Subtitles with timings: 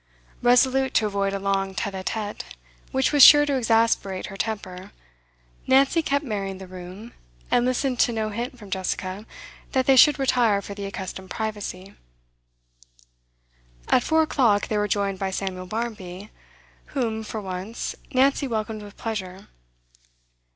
[0.41, 2.43] Resolute to avoid a long tete a tete,
[2.91, 4.91] which was sure to exasperate her temper,
[5.67, 7.13] Nancy kept Mary in the room,
[7.51, 9.27] and listened to no hint from Jessica
[9.73, 11.93] that they should retire for the accustomed privacy.
[13.89, 16.31] At four o'clock they were joined by Samuel Barmby,
[16.97, 19.49] whom, for once, Nancy welcomed with pleasure.